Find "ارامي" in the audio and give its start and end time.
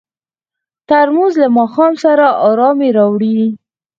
2.49-2.89